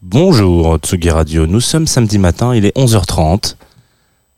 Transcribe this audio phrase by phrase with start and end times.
[0.00, 3.56] Bonjour Tsugi Radio, nous sommes samedi matin, il est 11h30.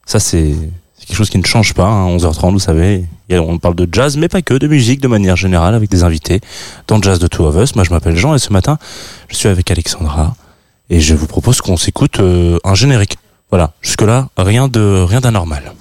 [0.06, 0.54] Ça c'est
[0.98, 3.04] quelque chose qui ne change pas, hein, 11h30 vous savez.
[3.30, 6.40] On parle de jazz mais pas que, de musique de manière générale avec des invités
[6.86, 7.76] dans Jazz de Two of Us.
[7.76, 8.78] Moi je m'appelle Jean et ce matin
[9.28, 10.34] je suis avec Alexandra
[10.88, 13.18] et je vous propose qu'on s'écoute euh, un générique.
[13.50, 15.74] Voilà, jusque là rien de rien d'anormal.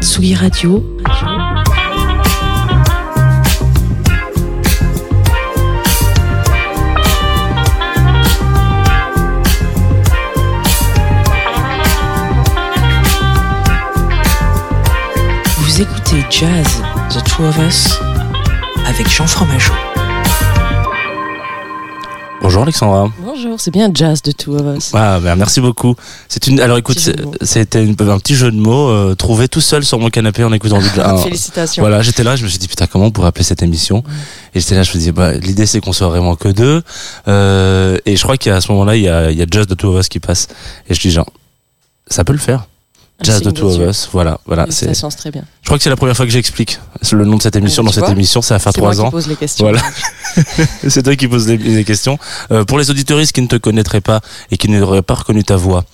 [0.00, 0.95] Tsugi Radio.
[16.06, 16.66] Vous écoutez Jazz,
[17.10, 17.98] The Two of Us,
[18.86, 19.72] avec Jean Fromageau.
[22.40, 23.10] Bonjour Alexandra.
[23.18, 24.90] Bonjour, c'est bien Jazz, The Two of Us.
[24.94, 25.96] Ah, ben, merci beaucoup.
[26.28, 26.60] C'est une.
[26.60, 27.00] Alors écoute,
[27.42, 30.78] c'était un petit jeu de mots euh, trouvé tout seul sur mon canapé en écoutant
[30.78, 31.24] du jazz.
[31.24, 31.82] Félicitations.
[31.82, 34.04] Voilà, j'étais là, je me suis dit putain comment on pourrait appeler cette émission
[34.54, 36.82] Et j'étais là, je me dis bah l'idée c'est qu'on soit vraiment que deux.
[37.26, 39.76] Euh, et je crois qu'à ce moment-là il y a, il y a Just the
[39.76, 40.46] Two of Us qui passe.
[40.88, 41.30] Et je dis genre
[42.06, 42.66] ça peut le faire.
[43.22, 43.78] Just signe the Two of.
[43.90, 44.64] Us, voilà, voilà.
[44.68, 44.86] C'est.
[44.86, 45.42] Félicitations, c'est très bien.
[45.62, 46.78] Je crois que c'est la première fois que j'explique
[47.12, 48.42] le nom de cette émission Ouais, dans cette émission.
[48.42, 49.10] Ça va faire trois qui ans.
[49.10, 49.64] pose les questions.
[49.64, 49.80] Voilà.
[50.88, 52.18] c'est toi qui poses les, les questions.
[52.50, 55.56] Euh, pour les auditoristes qui ne te connaîtraient pas et qui n'auraient pas reconnu ta
[55.56, 55.84] voix,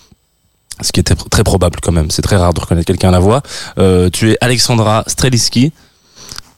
[0.81, 3.21] ce qui était très probable quand même, c'est très rare de reconnaître quelqu'un à la
[3.21, 3.43] voix.
[3.79, 5.73] Euh, tu es Alexandra Streliski.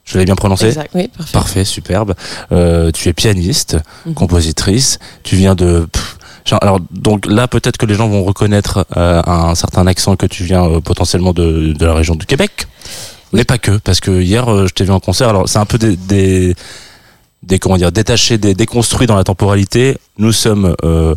[0.07, 0.67] Je l'ai bien prononcé.
[0.67, 1.33] Exact, oui, parfait.
[1.33, 2.15] Parfait, superbe.
[2.53, 4.13] Euh, tu es pianiste, Mhm.
[4.15, 4.99] compositrice.
[5.23, 5.89] Tu viens de.
[5.91, 6.14] pff,
[6.61, 10.45] alors donc là peut-être que les gens vont reconnaître euh, un certain accent que tu
[10.45, 12.67] viens euh, potentiellement de, de la région du Québec,
[13.33, 13.39] Oui.
[13.39, 15.29] mais pas que parce que hier euh, je t'ai vu en concert.
[15.31, 16.55] Alors c'est un peu des, des
[17.43, 19.97] des comment dire détachés, des déconstruits dans la temporalité.
[20.19, 21.15] Nous sommes euh,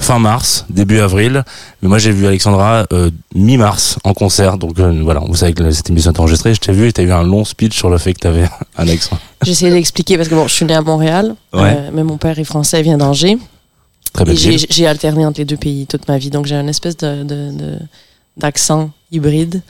[0.00, 1.42] fin mars, début avril,
[1.82, 4.58] mais moi j'ai vu Alexandra euh, mi-mars en concert.
[4.58, 6.54] Donc euh, voilà, vous savez que cette émission est enregistrée.
[6.54, 8.88] Je t'ai vu et t'as eu un long speech sur le fait que t'avais un
[8.88, 9.18] accent.
[9.42, 11.74] J'ai essayé d'expliquer parce que bon, je suis née à Montréal, Ouais.
[11.76, 13.38] euh, mais mon père est français, il vient d'Angers.
[14.12, 14.66] Très Et belle j'ai ville.
[14.70, 17.52] j'ai alterné entre les deux pays toute ma vie, donc j'ai un espèce de de-
[17.52, 17.78] de-
[18.36, 19.62] d'accent hybride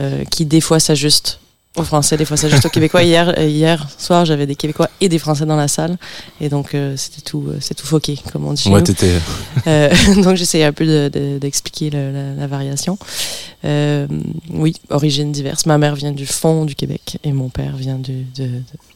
[0.00, 1.40] euh, qui des fois s'ajuste
[1.76, 3.02] au français, des fois s'ajuste au québécois.
[3.06, 5.96] Hier, euh, hier soir, j'avais des québécois et des français dans la salle,
[6.40, 8.62] et donc euh, c'était tout, euh, c'est tout foqué, comme on dit.
[8.62, 8.86] chez Ouais, nous.
[8.86, 9.12] t'étais.
[9.66, 9.88] Euh,
[10.22, 12.98] donc j'essayais un peu de- de- d'expliquer la, la variation.
[14.52, 15.66] Oui, origines diverses.
[15.66, 18.48] Ma mère vient du fond du Québec et mon père vient du, de,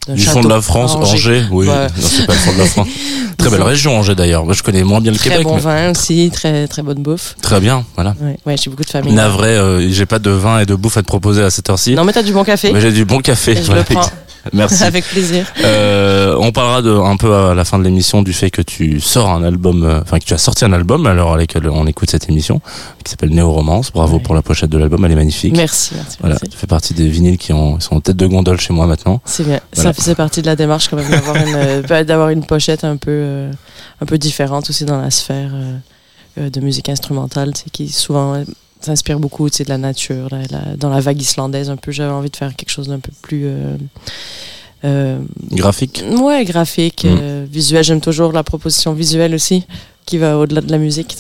[0.09, 1.45] de- Du fond de la France, Angers.
[1.51, 1.87] Oui, Ouais.
[1.99, 2.89] c'est pas le fond de la France.
[3.37, 4.45] Très belle région, Angers d'ailleurs.
[4.45, 5.45] Moi, je connais moins bien le Très Québec.
[5.45, 7.37] bon mais vin aussi, très très bonne bouffe.
[7.43, 8.15] Très bien, voilà.
[8.21, 9.13] Ouais, ouais j'ai beaucoup de famille.
[9.15, 11.95] Navré, j'ai pas de vin et de bouffe à te proposer à cette heure-ci.
[11.95, 12.70] Non mais t'as du bon café.
[12.73, 13.57] Mais j'ai du bon café.
[13.63, 14.03] Je le prends
[14.55, 14.85] Merci.
[14.85, 15.45] avec plaisir.
[15.63, 18.99] Euh, on parlera de, un peu à la fin de l'émission du fait que tu
[18.99, 21.69] sors un album, euh, enfin que tu as sorti un album à l'heure à laquelle
[21.69, 22.63] on écoute cette émission,
[23.05, 23.93] qui s'appelle Néo Romance.
[23.93, 24.23] Bravo Ouais.
[24.23, 25.55] pour la pochette de l'album, elle est magnifique.
[25.55, 26.17] Merci, merci.
[26.21, 26.49] Voilà, merci.
[26.49, 29.21] tu fais partie des vinyles qui ont, sont en tête de gondole chez moi maintenant.
[29.27, 29.61] C'est bien.
[29.75, 29.93] Voilà.
[29.93, 32.97] Ça faisait partie de la démarche quand même d'avoir une euh, d'avoir une pochette un
[32.97, 33.53] peu euh,
[34.01, 35.77] un peu différente aussi dans la sphère euh,
[36.39, 38.45] euh, de musique instrumentale, qui souvent euh,
[38.81, 41.93] s'inspire beaucoup, de la nature, la- dans la vague islandaise un peu.
[41.93, 43.77] J'avais envie de faire quelque chose d'un peu plus euh,
[44.85, 45.19] euh,
[45.53, 46.03] Graphique.
[46.11, 47.09] ouais graphique, Mm.
[47.21, 47.85] euh, visuel.
[47.85, 49.65] J'aime toujours la proposition visuelle aussi,
[50.07, 51.17] qui va au-delà de la musique.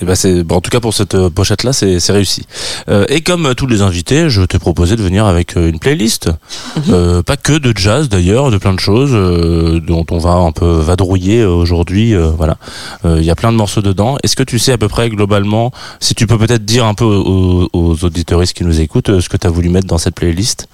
[0.00, 2.42] Et ben c'est, bon, en tout cas pour cette euh, pochette là, c'est, c'est réussi.
[2.88, 5.78] Euh, et comme euh, tous les invités, je t'ai proposé de venir avec euh, une
[5.78, 6.30] playlist,
[6.76, 6.82] Mhm.
[6.90, 10.52] Euh, pas que de jazz d'ailleurs, de plein de choses euh, dont on va un
[10.52, 12.14] peu vadrouiller aujourd'hui.
[12.14, 12.56] euh, voilà,
[13.04, 14.16] Euh, il y a plein de morceaux dedans.
[14.22, 17.04] Est-ce que tu sais à peu près globalement, si tu peux peut-être dire un peu
[17.04, 20.68] aux, aux auditeuristes qui nous écoutent, ce que tu as voulu mettre dans cette playlist?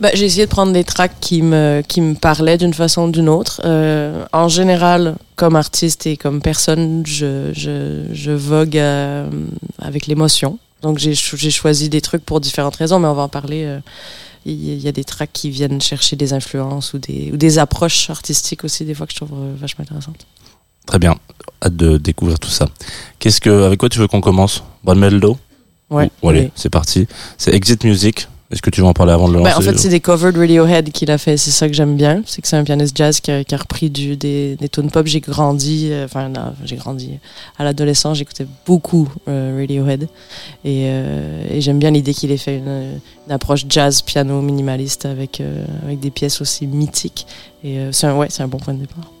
[0.00, 3.10] Bah, j'ai essayé de prendre des tracks qui me, qui me parlaient d'une façon ou
[3.10, 3.60] d'une autre.
[3.64, 9.28] Euh, en général, comme artiste et comme personne, je, je, je vogue euh,
[9.80, 10.58] avec l'émotion.
[10.82, 13.64] Donc j'ai cho- j'ai choisi des trucs pour différentes raisons, mais on va en parler.
[13.64, 13.80] euh,
[14.46, 18.08] Il y, a des tracks qui viennent chercher des influences ou des, ou des approches
[18.08, 20.26] artistiques aussi, des fois que je trouve vachement intéressantes.
[20.86, 21.16] Très bien,
[21.62, 22.68] hâte de découvrir tout ça.
[23.18, 24.62] Qu'est-ce que, avec quoi tu veux qu'on commence?
[24.84, 25.36] Bonne Meldo?
[25.90, 26.08] Ouais.
[26.22, 26.50] Ou- allez, oui.
[26.54, 27.08] c'est parti.
[27.36, 28.28] C'est Exit Music.
[28.50, 30.00] Est-ce que tu veux en parler avant de le Ben, lancer en fait, c'est des
[30.00, 31.36] covers de Radiohead qu'il a fait.
[31.36, 32.22] C'est ça que j'aime bien.
[32.24, 34.90] C'est que c'est un pianiste jazz qui a, qui a repris du, des, des tunes
[34.90, 35.06] pop.
[35.06, 36.32] J'ai grandi, euh, enfin,
[36.64, 37.18] j'ai grandi
[37.58, 38.16] à l'adolescence.
[38.16, 40.08] J'écoutais beaucoup euh, Radiohead.
[40.64, 45.04] Et, euh, et j'aime bien l'idée qu'il ait fait une, une approche jazz, piano, minimaliste
[45.04, 45.42] avec,
[45.84, 47.26] avec des pièces aussi mythiques.
[47.62, 49.12] Et c'est un, ouais, c'est un bon point de départ.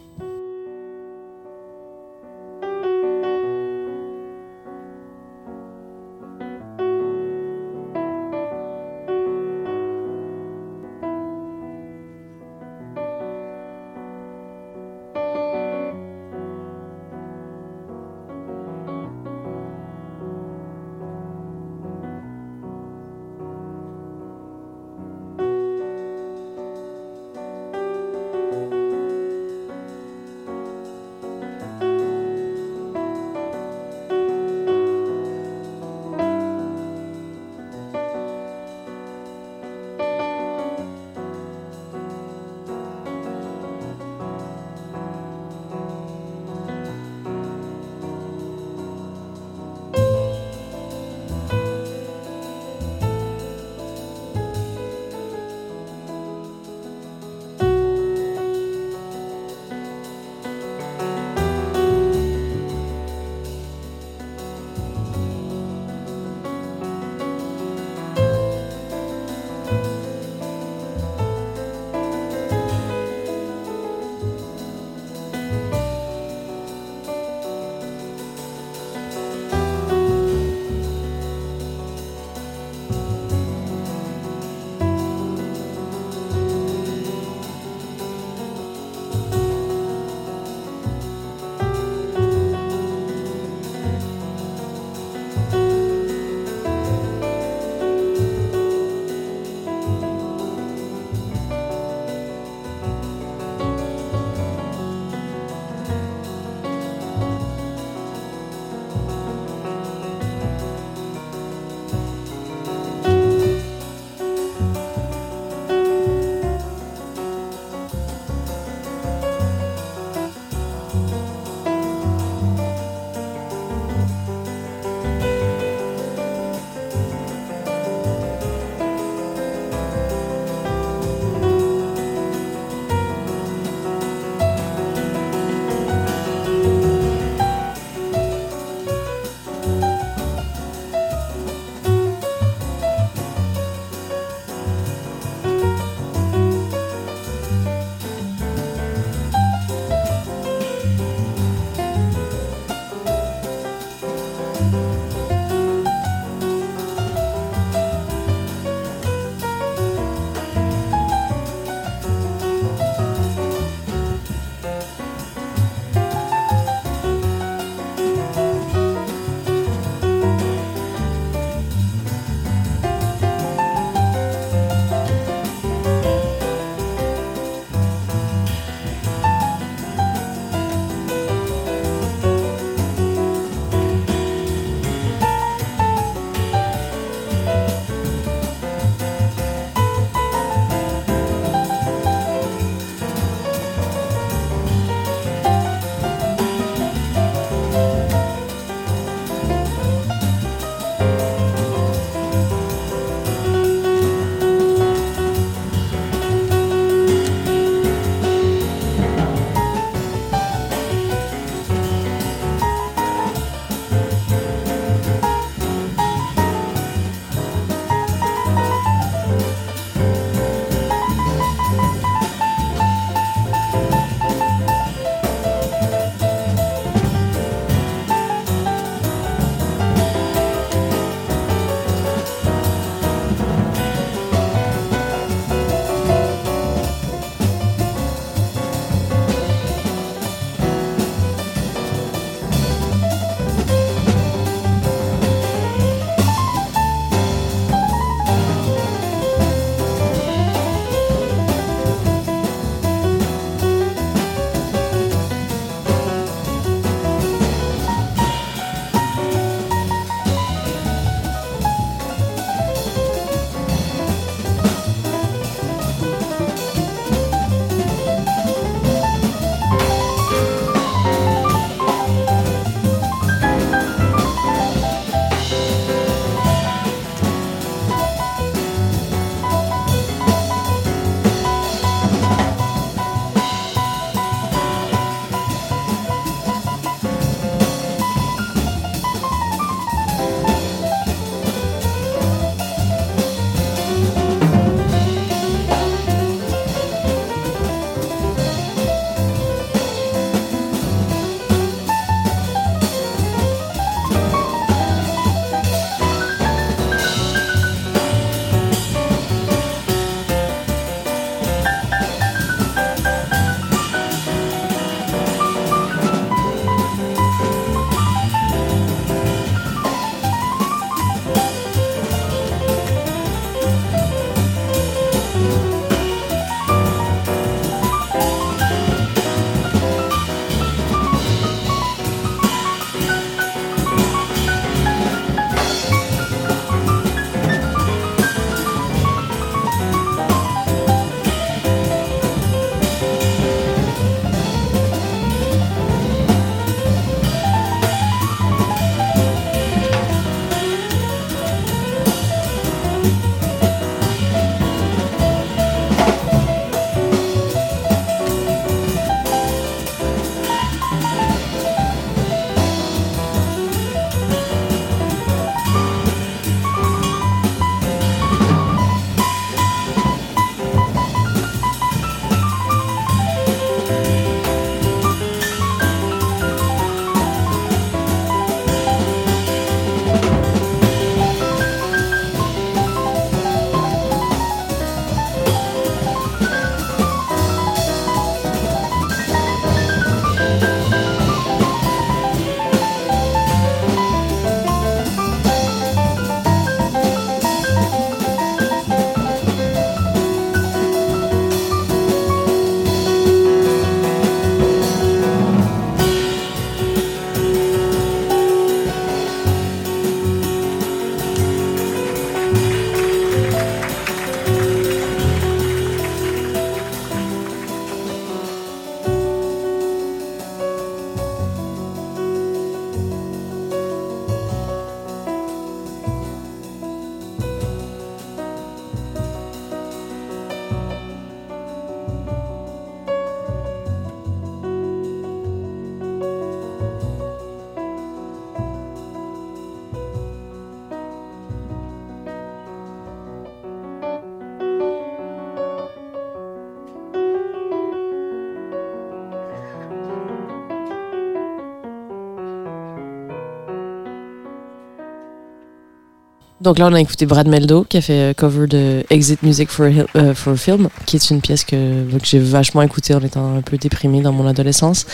[456.60, 459.70] Donc là, on a écouté Brad Meldo qui a fait euh, cover de Exit Music
[459.70, 463.20] for euh, for a Film, qui est une pièce que, que j'ai vachement écoutée en
[463.20, 465.06] étant un peu déprimée dans mon adolescence.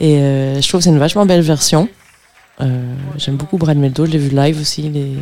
[0.00, 1.88] Et euh, je trouve que c'est une vachement belle version.
[3.16, 4.84] J'aime beaucoup Brad Meldo, je l'ai vu live aussi.
[4.84, 5.12] Il est,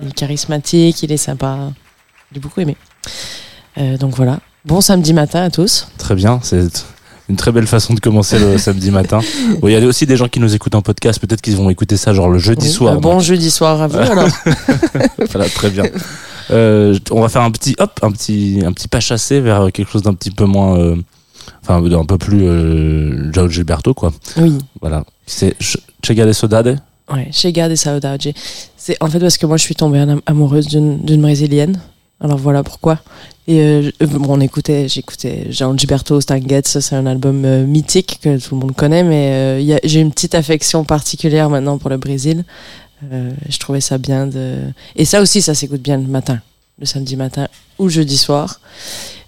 [0.00, 1.72] il est charismatique, il est sympa.
[2.30, 2.76] J'ai beaucoup aimé.
[3.98, 4.38] Donc voilà.
[4.64, 5.88] Bon samedi matin à tous.
[5.98, 6.86] Très bien, c'est
[7.28, 9.20] une très belle façon de commencer le samedi matin.
[9.60, 11.70] Bon, Il y a aussi des gens qui nous écoutent en podcast, peut-être qu'ils vont
[11.70, 12.94] écouter ça genre le jeudi Oui, soir.
[12.94, 14.28] un bon jeudi soir à vous alors.
[15.30, 15.84] voilà, très bien.
[16.50, 19.90] Euh, on va faire un petit hop, un petit un petit pas chassé vers quelque
[19.90, 20.94] chose d'un petit peu moins, euh,
[21.62, 24.12] enfin d'un peu plus euh, João Gilberto quoi.
[24.36, 24.56] Oui.
[24.80, 26.78] Voilà, c'est Ch- Chega de Saudade?
[27.12, 28.22] Ouais, Chega de Saudade.
[28.76, 31.80] C'est en fait parce que moi je suis tombée am- amoureuse d'une brésilienne.
[32.20, 32.98] Alors voilà pourquoi.
[33.46, 38.18] Et euh, je- bon, on écoutait, j'écoutais Gilberto Stanguet, ça c'est un album euh, mythique
[38.22, 41.98] que tout le monde connaît, mais euh, j'ai une petite affection particulière maintenant pour le
[41.98, 42.44] Brésil.
[43.12, 44.56] Euh, je trouvais ça bien de.
[44.96, 46.40] Et ça aussi, ça s'écoute bien le matin,
[46.80, 48.60] le samedi matin ou jeudi soir.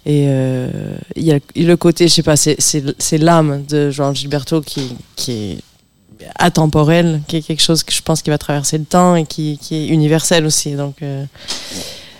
[0.07, 0.69] Et euh,
[1.15, 4.81] il y a le côté, je sais pas, c'est- l'âme de Jean Gilberto qui,
[5.27, 5.57] est
[6.35, 9.59] atemporel, qui est quelque chose que je pense qui va traverser le temps et qui,
[9.61, 10.71] qui est universel aussi.
[10.73, 11.23] Donc, euh,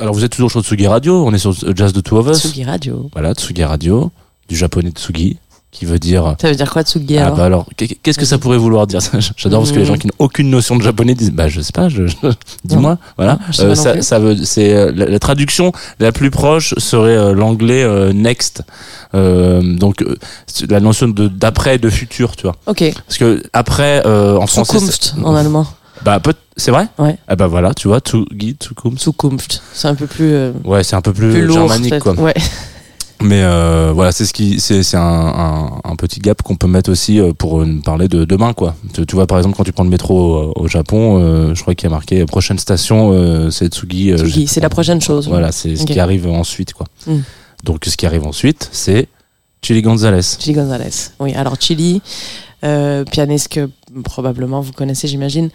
[0.00, 2.38] Alors vous êtes toujours sur Tsugi Radio, on est sur Jazz de Two of Us.
[2.42, 3.08] Tsugi Radio.
[3.12, 4.10] Voilà, Tsugi Radio,
[4.48, 5.38] du japonais Tsugi,
[5.70, 6.36] qui veut dire.
[6.40, 8.86] Ça veut dire quoi Tsugi Ah alors bah alors, qu'est- qu'est-ce que ça pourrait vouloir
[8.86, 9.18] dire ça?
[9.36, 11.72] J'adore parce que les gens qui n'ont aucune notion de japonais disent bah je sais
[11.72, 12.14] pas, je, je-
[12.64, 12.98] dis-moi.
[13.16, 16.74] Voilà, je pas non ça, ça veut, c'est euh, la, la traduction la plus proche
[16.76, 18.62] serait euh, l'anglais euh, next.
[19.14, 20.16] Euh, donc euh,
[20.68, 22.56] la notion de d'après, de futur, tu vois.
[22.66, 22.84] Ok.
[23.06, 25.66] Parce que après euh, en français, Zukunft c'est- en allemand.
[26.04, 26.20] Bah
[26.56, 26.86] c'est vrai?
[26.98, 27.16] Ouais.
[27.28, 29.02] Ah bah voilà, tu vois, Tsugi, Tsukunft.
[29.02, 29.62] Zukunft.
[29.72, 31.56] C'est un peu plus, euh, Ouais, c'est un peu plus, plus lourd.
[31.68, 32.14] germanique quoi.
[32.14, 32.34] Ouais.
[33.20, 36.90] Mais euh, voilà, c'est ce qui, c'est un, un, un petit gap qu'on peut mettre
[36.92, 38.76] aussi euh, pour parler de demain, quoi.
[38.94, 41.60] Tu, tu vois, par exemple, quand tu prends le métro euh, au Japon, euh, je
[41.62, 44.14] crois qu'il y a marqué prochaine station, euh, c'est Tsugi.
[44.16, 45.26] Tsugi, c'est la prochaine chose.
[45.28, 46.86] Voilà, c'est ce qui arrive ensuite, quoi.
[47.08, 47.16] Mm.
[47.64, 49.08] Donc, ce qui arrive ensuite, c'est
[49.62, 50.22] Chili Gonzalez.
[50.38, 51.10] Chili Gonzalez.
[51.18, 52.00] Oui, alors Chili,
[53.04, 53.70] pianiste que
[54.04, 55.50] probablement vous connaissez, j'imagine,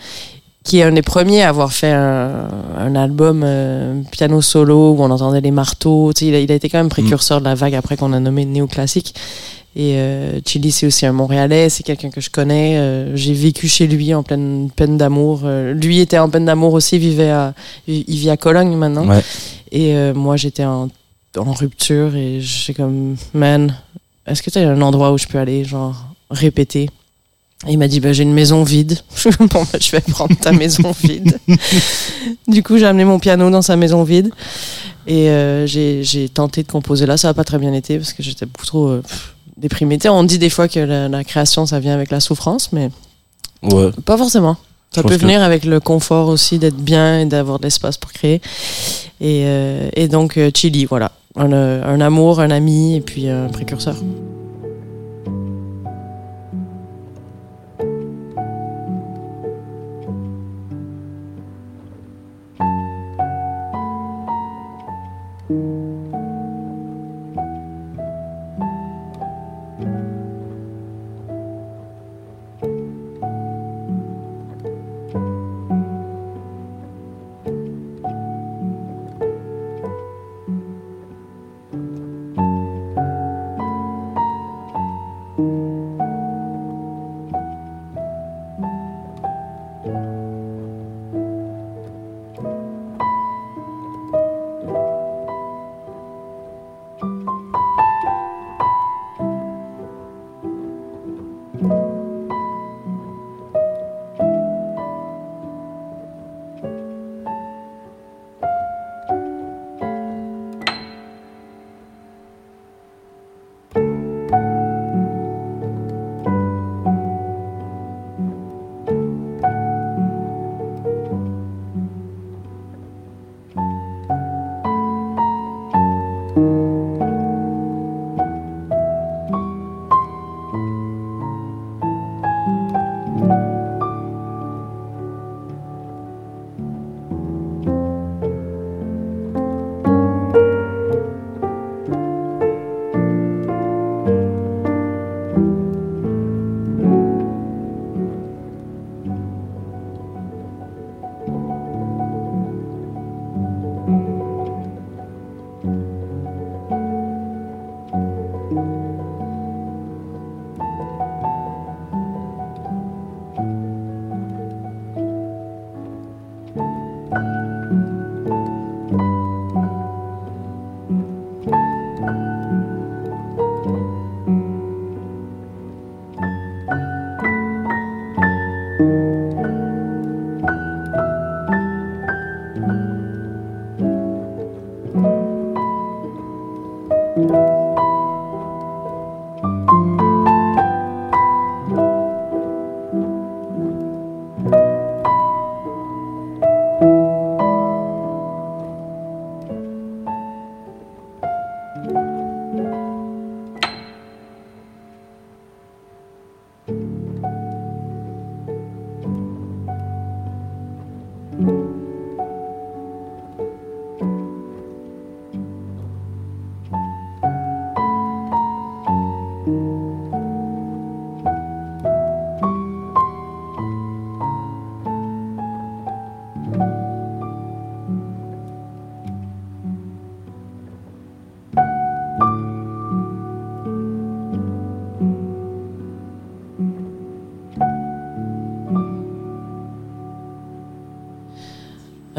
[0.64, 5.02] qui est un des premiers à avoir fait un, un album euh, piano solo où
[5.04, 6.14] on entendait les marteaux.
[6.14, 8.14] Tu sais, il, a, il a été quand même précurseur de la vague après qu'on
[8.14, 9.14] a nommé néoclassique.
[9.76, 12.78] Et euh, Chili, c'est aussi un Montréalais, c'est quelqu'un que je connais.
[12.78, 15.42] euh, J'ai vécu chez lui en pleine peine d'amour.
[15.44, 17.54] Euh, lui était en peine d'amour aussi, vivait à,
[17.88, 19.08] il vit à Cologne maintenant.
[19.08, 19.22] Ouais.
[19.72, 20.90] Et euh, moi, j'étais en,
[21.36, 23.76] en rupture et j'ai comme, man,
[24.28, 26.90] est-ce que tu as un endroit où je peux aller, genre, répéter
[27.68, 29.00] Et il m'a dit, bah, j'ai une maison vide.
[29.40, 31.38] bon, bah, je vais prendre ta maison vide.
[32.48, 34.30] du coup, j'ai amené mon piano dans sa maison vide.
[35.08, 37.18] Et euh, j'ai tenté de composer là.
[37.18, 39.04] Ça n'a pas très bien été parce que j'étais beaucoup trop euh,
[39.58, 39.98] déprimée.
[40.10, 42.90] On dit des fois que la, la création, ça vient avec la souffrance, mais
[43.62, 43.92] Ouais.
[44.06, 44.58] pas forcément.
[44.94, 48.12] Ça peut que- venir avec le confort aussi d'être bien et d'avoir de l'espace pour
[48.14, 48.42] créer.
[49.22, 51.12] Et, euh, et donc, Chili, voilà.
[51.36, 53.96] Un, un amour, un ami et puis un précurseur.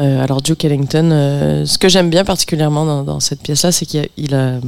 [0.05, 4.35] Euh, alors Duke Ellington, euh, ce que j'aime bien particulièrement dans, cette pièce-là, c'est qu'il
[4.35, 4.59] a,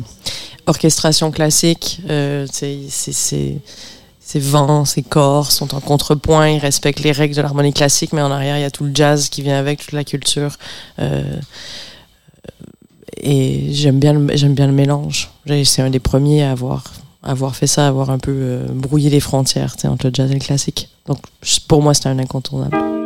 [0.66, 7.42] orchestration classique, euh, ses vents, ses corps sont en contrepoint, il respecte les règles de
[7.42, 9.94] l'harmonie classique, mais en arrière il y a tout le jazz qui vient avec, toute
[9.94, 10.58] la culture.
[11.00, 11.24] euh,
[13.20, 15.32] et j'aime bien, le- j'aime bien le mélange.
[15.66, 16.84] C'est un des premiers à avoir,
[17.24, 20.40] avoir fait ça, à avoir un peu brouillé les frontières entre le jazz et le
[20.40, 20.90] classique.
[21.08, 21.20] Donc
[21.68, 22.97] pour moi c'était un incontournable.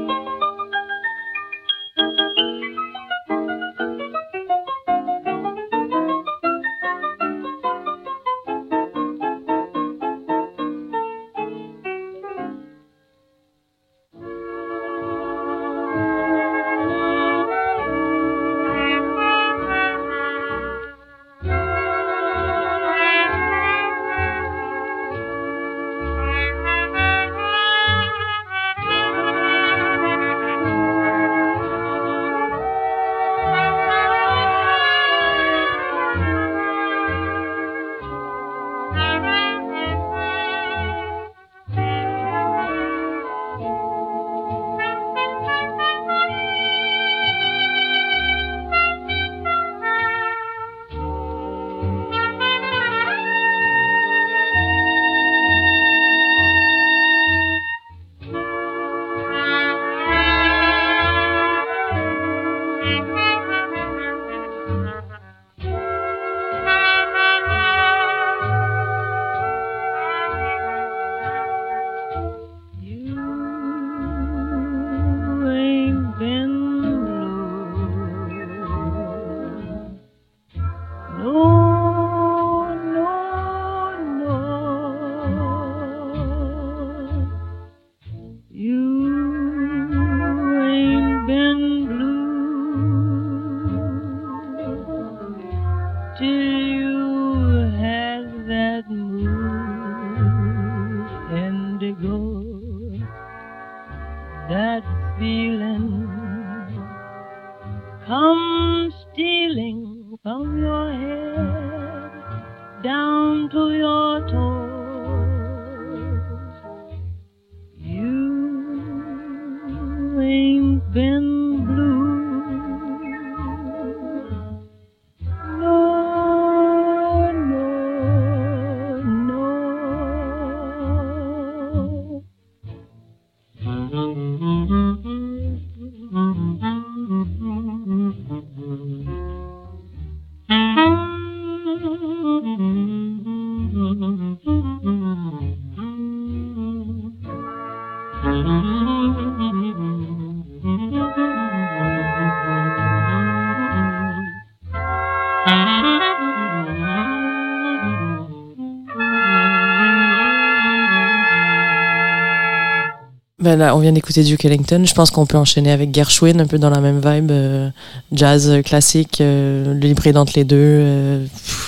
[163.60, 164.84] On vient d'écouter Duke Ellington.
[164.86, 167.32] Je pense qu'on peut enchaîner avec Gershwin, un peu dans la même vibe.
[167.32, 167.70] euh,
[168.14, 170.58] jazz euh, classique, euh, le hybride entre les deux.
[170.60, 171.26] euh,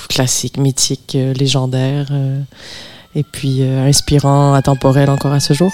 [0.09, 2.07] classique, mythique, légendaire.
[3.15, 5.71] et puis inspirant, atemporel encore à ce jour.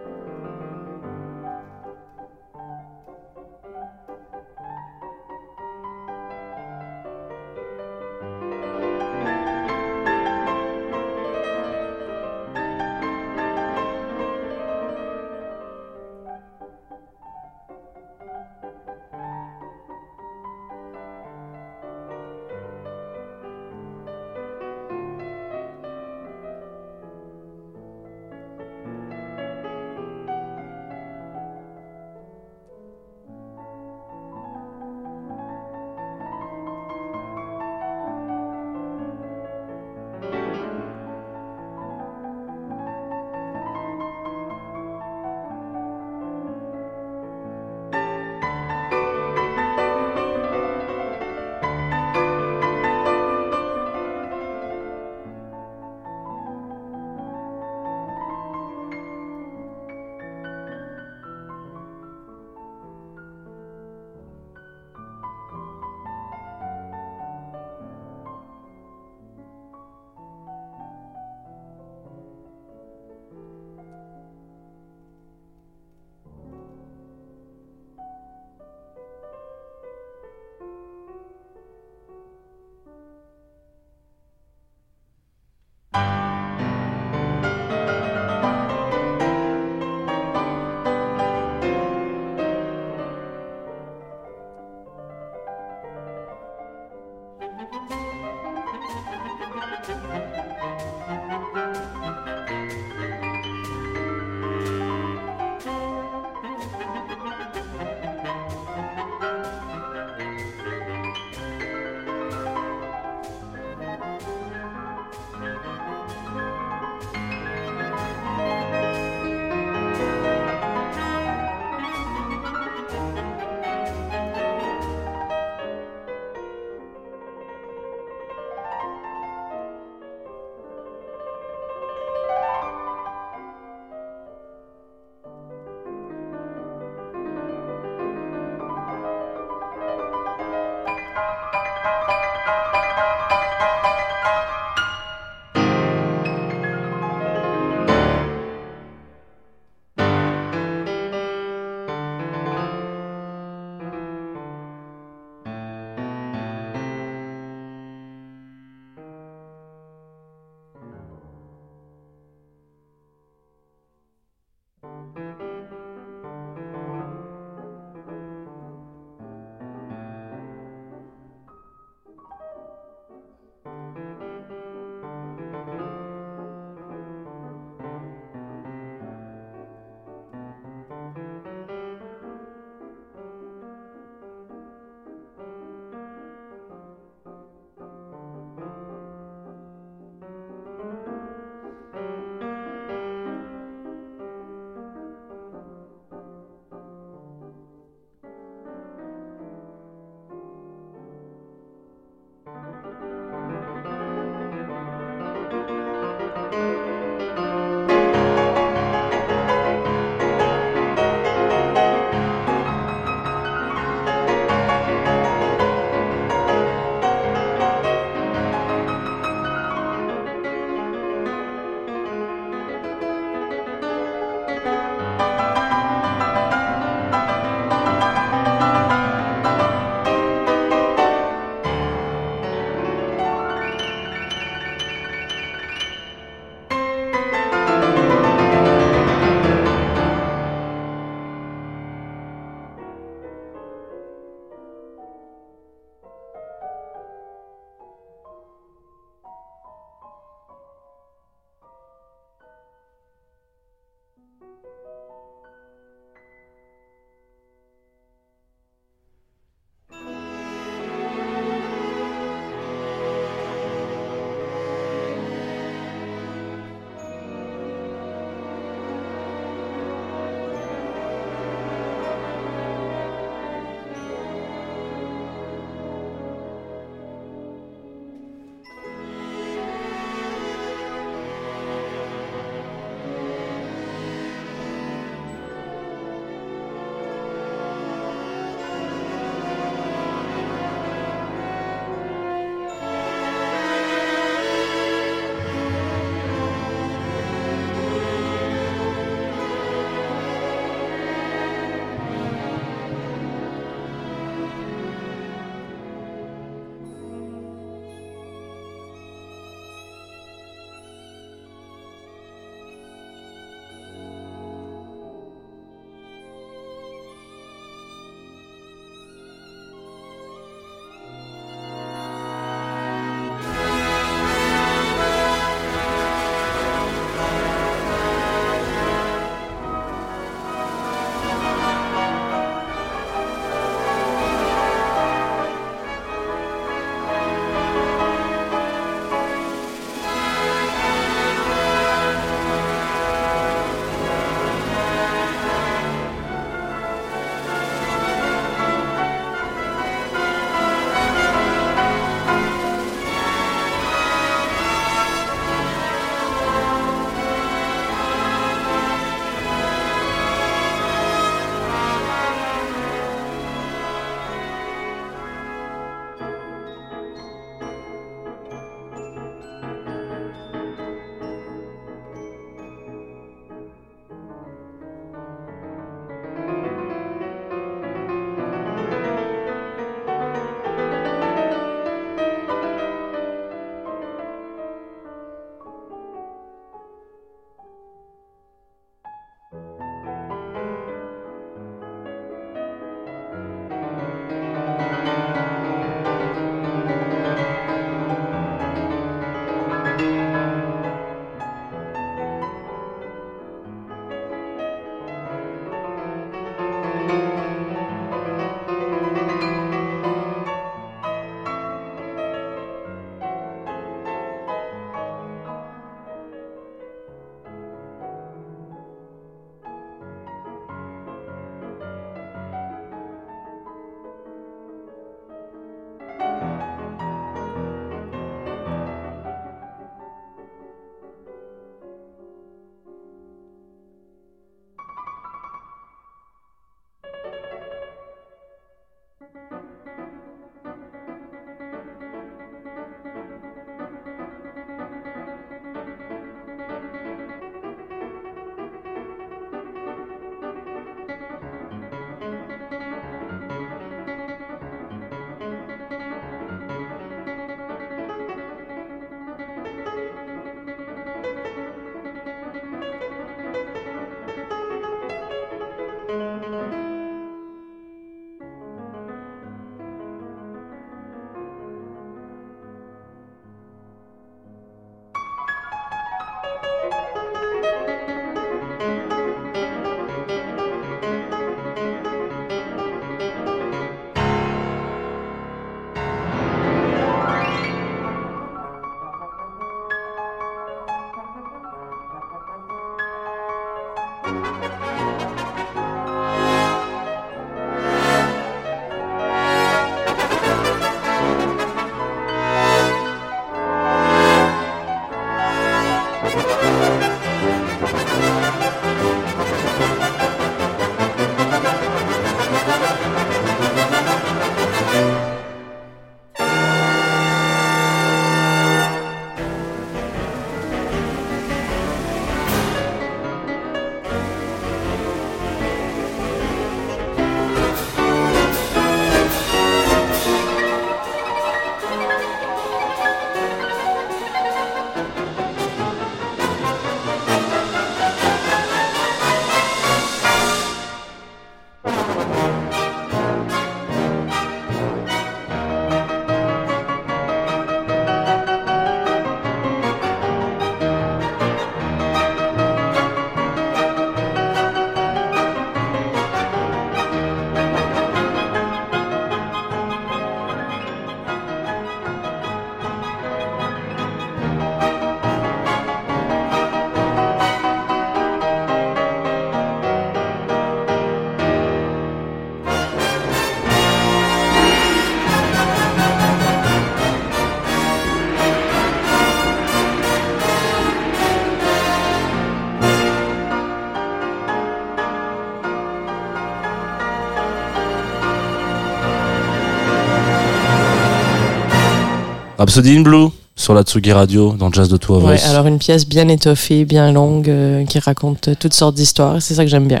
[592.62, 595.44] Rhapsody in Blue sur la Tsugi Radio dans Jazz de Two of Ouais, Us.
[595.46, 599.42] alors une pièce bien étoffée, bien longue, euh, qui raconte euh, toutes sortes d'histoires.
[599.42, 600.00] C'est ça que j'aime bien.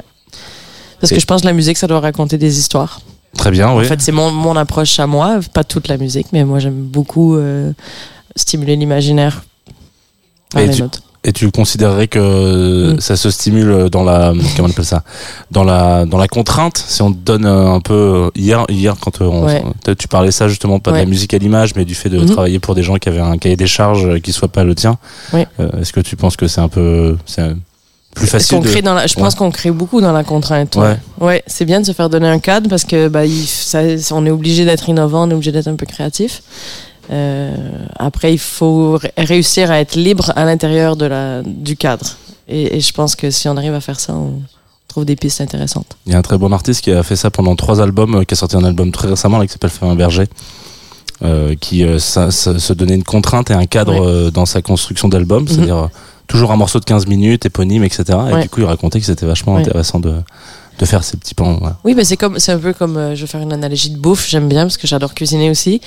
[1.00, 3.00] Parce Et- que je pense que la musique, ça doit raconter des histoires.
[3.36, 3.84] Très bien, oui.
[3.84, 6.82] En fait, c'est mon, mon approche à moi, pas toute la musique, mais moi j'aime
[6.84, 7.72] beaucoup euh,
[8.36, 9.42] stimuler l'imaginaire
[10.52, 11.02] par les tu- notes.
[11.24, 13.00] Et tu considérerais que Mm.
[13.00, 15.04] ça se stimule dans la comment on appelle ça
[15.52, 19.20] dans la dans la contrainte si on te donne euh, un peu hier hier quand
[19.20, 19.62] euh, on, Ouais.
[19.96, 22.30] tu parlais ça justement pas de la musique à l'image mais du fait de Mhm.
[22.30, 24.74] travailler pour des gens qui avaient un cahier des charges euh, qui soit pas le
[24.74, 24.98] tien.
[25.32, 25.46] Ouais.
[25.60, 27.52] Euh, Est-ce que tu penses que c'est un peu c'est
[28.16, 28.68] plus facile qu'on de...
[28.68, 30.74] crée dans la, je pense qu'on crée beaucoup dans la contrainte.
[30.76, 30.96] Ouais.
[31.20, 34.26] Ouais, c'est bien de se faire donner un cadre parce que bah, il- ça- on
[34.26, 36.42] est obligé d'être innovant, on est obligé d'être un peu créatif.
[37.10, 37.54] Euh,
[37.98, 42.06] après, il faut ré- réussir à être libre à l'intérieur de la du cadre.
[42.48, 44.40] Et, et je pense que si on arrive à faire ça, on
[44.88, 45.96] trouve des pistes intéressantes.
[46.06, 48.24] Il y a un très bon artiste qui a fait ça pendant trois albums, euh,
[48.24, 50.26] qui a sorti un album très récemment là, qui s'appelle Fabien Berger,
[51.22, 54.06] euh, qui euh, ça- ça- se donnait une contrainte et un cadre Ouais.
[54.06, 55.48] euh, dans sa construction d'album, Mhm.
[55.48, 55.86] c'est-à-dire euh,
[56.28, 58.04] toujours un morceau de 15 minutes, éponyme, etc.
[58.30, 58.42] Et Ouais.
[58.42, 59.60] du coup, il racontait que c'était vachement Ouais.
[59.62, 60.14] intéressant de,
[60.78, 61.56] de faire ces petits pans.
[61.60, 61.76] voilà.
[61.84, 63.98] Oui, mais c'est comme, c'est un peu comme, euh, je vais faire une analogie de
[63.98, 65.80] bouffe, j'aime bien parce que j'adore cuisiner aussi.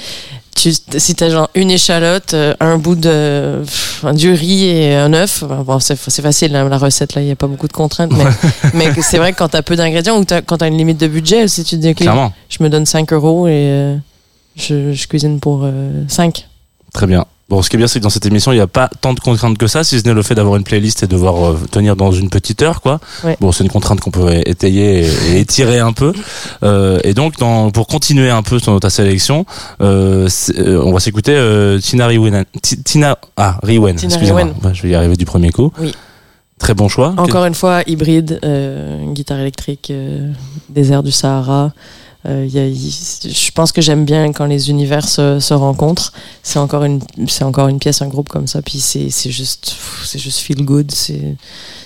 [0.55, 5.11] Tu, si t'as genre une échalote, euh, un bout de, pff, du riz et un
[5.13, 8.13] œuf, bon, c'est, facile, hein, la recette, là, il n'y a pas beaucoup de contraintes,
[8.15, 8.23] mais,
[8.73, 11.07] mais c'est vrai que quand t'as peu d'ingrédients ou t'as- quand t'as une limite de
[11.07, 13.97] budget, si tu te dis, ok, Clairement, je me donne 5 euros et euh,
[14.55, 16.47] je, je cuisine pour euh, 5.
[16.95, 17.25] Très bien.
[17.47, 19.13] Bon, ce qui est bien, c'est que dans cette émission, il n'y a pas tant
[19.13, 21.51] de contraintes que ça, si ce n'est le fait d'avoir une playlist et de devoir
[21.51, 22.99] euh, tenir dans une petite heure, quoi.
[23.23, 23.37] Ouais.
[23.39, 26.11] Bon, c'est une contrainte qu'on peut étayer et, et étirer un peu.
[26.63, 29.45] Euh, et donc, dans, pour continuer un peu dans ta sélection,
[29.79, 30.27] euh,
[30.57, 31.35] on va s'écouter
[31.83, 32.45] Tina Riwen.
[32.63, 33.95] Ti- Tina, ah, Riwen.
[34.01, 34.41] Excusez-moi.
[34.63, 35.71] Ouais, je vais y arriver du premier coup.
[35.79, 35.93] Oui.
[36.57, 37.13] Très bon choix.
[37.17, 39.93] Encore une fois, hybride, une guitare électrique,
[40.69, 41.73] désert du Sahara.
[42.27, 42.75] Euh, y a- il-
[43.33, 46.11] je pense que j'aime bien quand les univers se, se rencontrent.
[46.41, 48.61] C'est encore une, c'est encore une pièce, un groupe comme ça.
[48.61, 50.91] Puis c'est, c'est juste, c'est juste feel good.
[50.91, 51.35] C'est,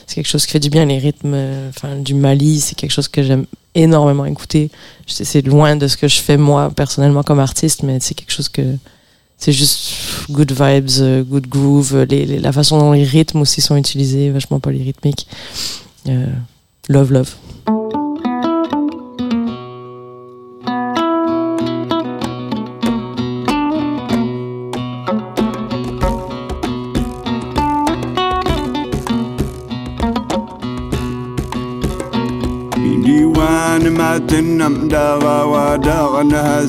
[0.07, 0.85] c'est quelque chose qui fait du bien.
[0.85, 4.69] Les rythmes, euh, enfin, du Mali, c'est quelque chose que j'aime énormément écouter.
[5.07, 8.49] C'est loin de ce que je fais moi personnellement comme artiste, mais c'est quelque chose
[8.49, 8.61] que
[9.37, 9.91] c'est juste
[10.29, 13.75] good vibes, euh, good groove, euh, les, les- la façon dont les rythmes aussi sont
[13.77, 15.27] utilisés, vachement polyrythmique.
[16.07, 16.25] Euh,
[16.87, 17.78] love, love.
[34.17, 36.63] تنم داغا وداغا انها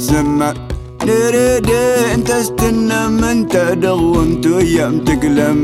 [1.05, 1.71] نريد
[2.15, 5.59] انت استنم انت دغ وانت أيام تقلم.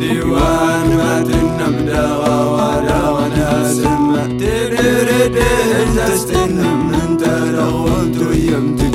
[0.00, 5.36] ديوان ما تنم داغا وداغا انها الزمان نريد
[5.82, 8.85] انت استنم انت دغ وانت أيام تقلم.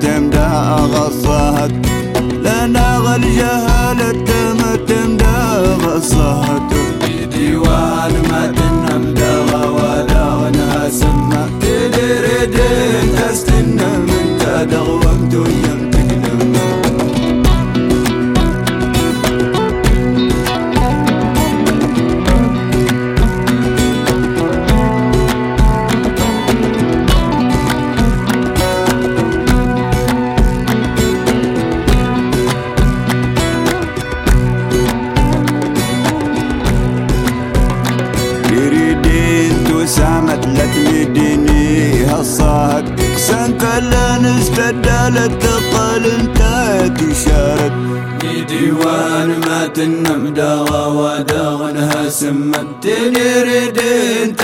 [0.00, 0.48] تمدى
[0.94, 1.70] غصات
[2.44, 3.69] لنا غلجها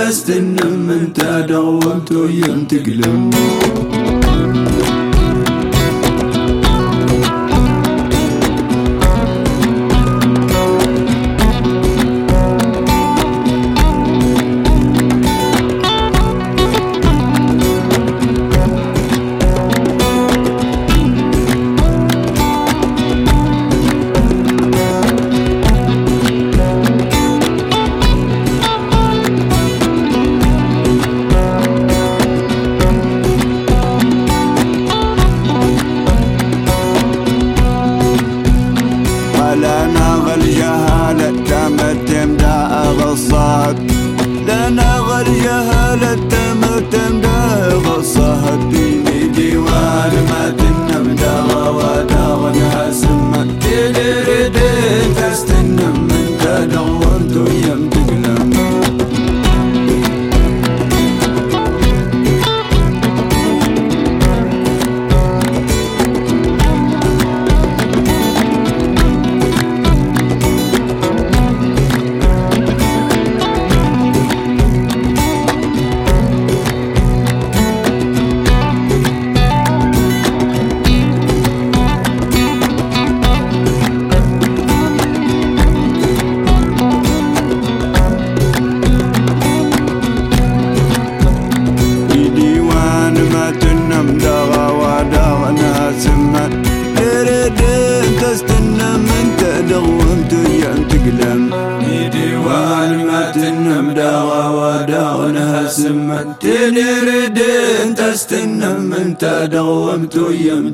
[0.07, 3.31] لاستنم انت داومتو يمتقلم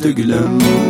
[0.02, 0.81] de glamour.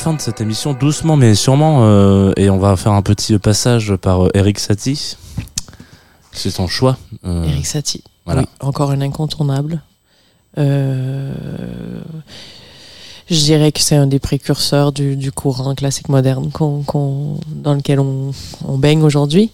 [0.00, 3.94] Fin de cette émission doucement mais sûrement euh, et on va faire un petit passage
[3.96, 5.16] par euh, Eric Satie.
[6.32, 6.96] C'est son choix.
[7.26, 8.02] euh, Eric Satie.
[8.24, 8.40] Voilà.
[8.42, 9.82] Oui, encore un incontournable.
[10.56, 11.34] Euh,
[13.28, 17.74] je dirais que c'est un des précurseurs du, du courant classique moderne qu'on, qu'on- dans
[17.74, 18.30] lequel on,
[18.66, 19.50] on baigne aujourd'hui.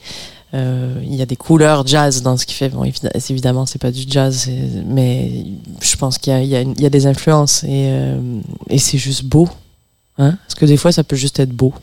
[0.55, 2.69] Euh, il y a des couleurs jazz dans ce qu'il fait.
[2.69, 5.45] Bon, évi- évidemment, c'est pas du jazz, c'est- mais
[5.81, 7.89] je pense qu'il y a, il y a, une- il y a des influences et,
[7.91, 8.21] euh,
[8.71, 9.49] et c'est juste beau.
[10.19, 10.37] Hein?
[10.47, 11.75] Parce que des fois, ça peut juste être beau.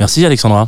[0.00, 0.66] Merci Alexandra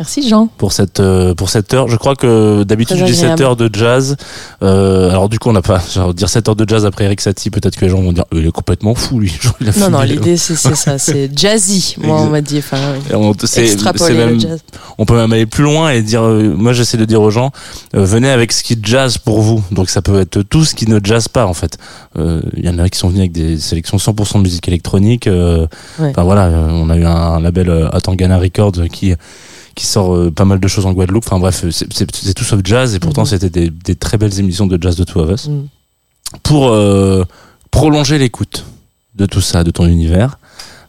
[0.00, 0.46] Merci Jean.
[0.56, 1.86] pour cette euh, pour cette heure.
[1.88, 3.42] Je crois que d'habitude dis 7 agréable.
[3.42, 4.16] heures de jazz.
[4.62, 7.20] Euh, alors du coup on n'a pas genre, dire 7 heures de jazz après Eric
[7.20, 7.50] Satie.
[7.50, 9.28] Peut-être que les gens vont dire Euh, il est complètement fou lui.
[9.42, 12.58] Genre, Non, non, l'idée c'est c'est ça, c'est jazzy, moi on m'a dit.
[12.58, 12.78] Enfin,
[13.12, 13.34] on-
[14.14, 14.60] même- le jazz.
[14.96, 17.50] on peut même aller plus loin et dire euh, moi j'essaie de dire aux gens
[17.94, 20.88] euh, venez avec ce qui jazz pour vous donc ça peut être tout ce qui
[20.88, 21.76] ne jazz pas en fait
[22.18, 25.26] Euh, il y en a qui sont venus avec des sélections 100% de musique électronique
[25.26, 25.66] euh,
[25.98, 26.08] Ouais.
[26.10, 29.14] enfin voilà on a eu un, label euh, Atangana Records qui
[29.74, 31.24] qui sort euh, pas mal de choses en Guadeloupe.
[31.26, 33.26] Enfin bref, c'est- c'est tout sauf jazz et pourtant Mhm.
[33.26, 35.48] c'était des, des très belles émissions de jazz de Two of Us.
[35.48, 35.66] Mm.
[36.42, 37.24] Pour euh,
[37.70, 38.64] prolonger l'écoute
[39.16, 40.38] de tout ça, de ton univers,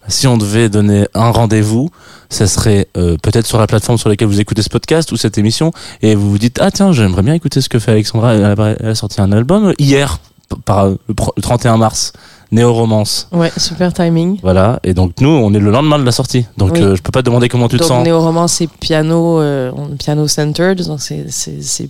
[0.07, 1.89] si on devait donner un rendez-vous,
[2.29, 5.37] ça serait euh, peut-être sur la plateforme sur laquelle vous écoutez ce podcast ou cette
[5.37, 5.71] émission
[6.01, 8.33] et vous vous dites ah tiens j'aimerais bien écouter ce que fait Alexandra.
[8.33, 10.19] Elle a, elle a sorti un album hier
[10.65, 10.97] par le
[11.41, 12.13] 31 mars,
[12.51, 13.27] Néo Romance.
[13.31, 14.39] Ouais, super timing.
[14.41, 16.45] Voilà, et donc nous, on est le lendemain de la sortie.
[16.57, 16.81] Donc Oui.
[16.81, 18.03] euh, je peux pas te demander comment tu te sens.
[18.03, 21.89] néo-roman, c'est piano, euh, piano centered, donc c'est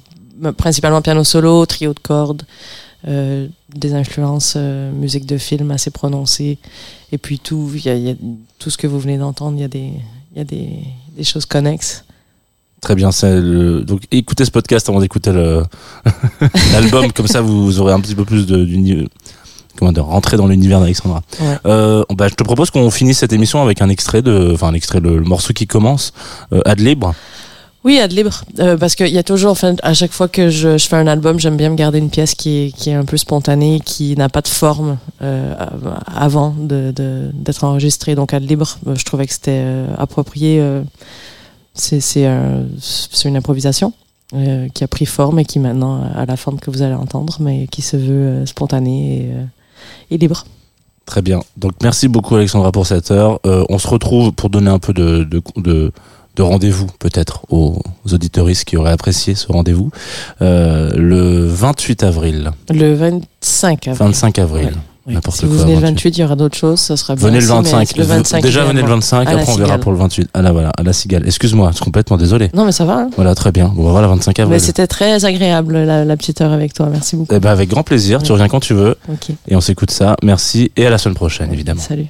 [0.58, 2.44] principalement piano solo, trio de cordes,
[3.08, 6.60] euh, des influences euh, musique de film assez prononcées,
[7.12, 8.16] et puis tout, il y a, y a
[8.60, 9.92] tout ce que vous venez d'entendre, il y a des
[10.36, 10.70] y a des,
[11.18, 12.06] des choses connexes.
[12.80, 13.82] Très bien, c'est le...
[13.84, 15.64] donc écoutez ce podcast avant d'écouter le
[16.74, 18.64] l'album, comme ça vous aurez un petit peu plus de
[19.82, 21.24] comment dire, rentrer dans l'univers d'Alexandra.
[21.40, 21.58] Ouais.
[21.66, 24.74] Euh, bah, je te propose qu'on finisse cette émission avec un extrait de, enfin un
[24.76, 26.14] extrait, le, le morceau qui commence,
[26.54, 27.16] euh, ad libre.
[27.84, 30.78] Oui, ad libre, euh, parce qu'il y a toujours, enfin, à chaque fois que je,
[30.78, 33.06] je fais un album, j'aime bien me garder une pièce qui est, qui est un
[33.06, 35.56] peu spontanée, qui n'a pas de forme euh,
[36.06, 38.14] avant de- de- d'être enregistrée.
[38.14, 40.62] Donc ad libre, je trouvais que c'était euh, approprié.
[41.74, 43.94] c'est c'est un- c'est une improvisation
[44.74, 47.68] qui a pris forme et qui maintenant a la forme que vous allez entendre, mais
[47.68, 49.32] qui se veut spontanée et,
[50.10, 50.46] et libre.
[51.06, 51.42] Très bien.
[51.58, 53.40] Donc merci beaucoup Alexandra pour cette heure.
[53.46, 55.92] Euh, on se retrouve pour donner un peu de, de, de,
[56.36, 59.90] de rendez-vous peut-être aux, aux auditeuristes qui auraient apprécié ce rendez-vous
[60.42, 64.06] euh, le 28 avril, Le 25 avril.
[64.08, 64.66] 25 avril.
[64.68, 64.74] Ouais.
[65.08, 65.16] Oui.
[65.16, 65.86] N'importe Si vous venez le 28.
[65.96, 67.98] 28, il y aura d'autres choses, ça sera bien Venez le aussi, mais 25.
[67.98, 68.96] Le 25 Déjà venez le idéalement.
[68.98, 70.30] 25, À la après on verra pour le 28.
[70.34, 71.24] Ah là voilà, à la cigale.
[71.26, 72.50] Excuse-moi, je suis complètement désolé.
[72.54, 73.00] Non, mais ça va.
[73.00, 73.10] hein.
[73.16, 73.72] Voilà, très bien.
[73.76, 74.54] Bon, bah, voilà, 25 avril.
[74.54, 76.88] Mais c'était très agréable la, la petite heure avec toi.
[76.92, 77.34] Merci beaucoup.
[77.36, 78.96] Eh ben, avec grand plaisir, tu reviens quand tu veux
[79.48, 80.16] et on s'écoute ça.
[80.24, 81.82] Merci et à la semaine prochaine évidemment.
[81.82, 82.06] Salut.